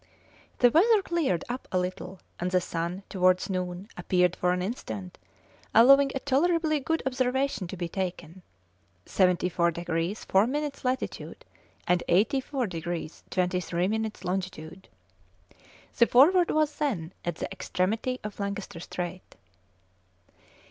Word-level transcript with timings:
The 0.57 0.71
weather 0.71 1.03
cleared 1.03 1.45
up 1.47 1.67
a 1.71 1.77
little, 1.77 2.21
and 2.39 2.49
the 2.49 2.59
sun, 2.59 3.03
towards 3.07 3.51
noon, 3.51 3.87
appeared 3.95 4.35
for 4.35 4.51
an 4.51 4.63
instant, 4.63 5.19
allowing 5.75 6.11
a 6.15 6.19
tolerably 6.19 6.79
good 6.79 7.03
observation 7.05 7.67
to 7.67 7.77
be 7.77 7.87
taken; 7.87 8.41
74 9.05 9.69
degrees 9.69 10.25
4 10.25 10.47
minutes 10.47 10.83
latitude 10.83 11.45
and 11.87 12.01
84 12.07 12.65
degrees 12.65 13.23
23 13.29 13.87
minutes 13.89 14.23
longitude. 14.25 14.87
The 15.95 16.07
Forward 16.07 16.49
was 16.49 16.77
then 16.79 17.13
at 17.23 17.35
the 17.35 17.51
extremity 17.51 18.19
of 18.23 18.39
Lancaster 18.39 18.79
Strait. 18.79 19.35